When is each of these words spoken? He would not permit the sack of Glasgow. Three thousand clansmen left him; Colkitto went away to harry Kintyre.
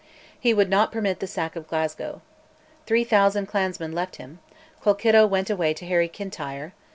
He 0.39 0.51
would 0.51 0.71
not 0.71 0.91
permit 0.91 1.19
the 1.19 1.27
sack 1.27 1.55
of 1.55 1.67
Glasgow. 1.67 2.23
Three 2.87 3.03
thousand 3.03 3.45
clansmen 3.45 3.91
left 3.91 4.15
him; 4.15 4.39
Colkitto 4.81 5.27
went 5.27 5.51
away 5.51 5.75
to 5.75 5.85
harry 5.85 6.07
Kintyre. 6.07 6.73